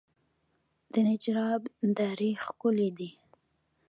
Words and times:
د 0.91 0.93
نجراب 1.07 1.61
درې 1.99 2.29
ښکلې 2.43 2.89
دي 2.97 3.09